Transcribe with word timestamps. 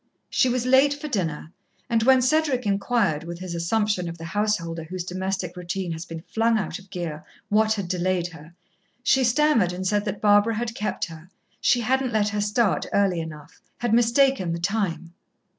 She 0.31 0.49
was 0.49 0.65
late 0.65 0.95
for 0.95 1.07
dinner, 1.07 1.51
and 1.87 2.01
when 2.01 2.23
Cedric 2.23 2.65
inquired, 2.65 3.23
with 3.23 3.37
his 3.37 3.53
assumption 3.53 4.09
of 4.09 4.17
the 4.17 4.25
householder 4.25 4.83
whose 4.85 5.03
domestic 5.03 5.55
routine 5.55 5.91
has 5.91 6.05
been 6.05 6.23
flung 6.23 6.57
out 6.57 6.79
of 6.79 6.89
gear, 6.89 7.23
what 7.49 7.73
had 7.73 7.87
delayed 7.87 8.25
her, 8.29 8.55
she 9.03 9.23
stammered 9.23 9.71
and 9.71 9.85
said 9.85 10.03
that 10.05 10.19
Barbara 10.19 10.55
had 10.55 10.73
kept 10.73 11.05
her 11.05 11.29
she 11.59 11.81
hadn't 11.81 12.13
let 12.13 12.29
her 12.29 12.41
start 12.41 12.87
early 12.91 13.19
enough 13.19 13.61
had 13.77 13.93
mistaken 13.93 14.51
the 14.53 14.59
time. 14.59 15.13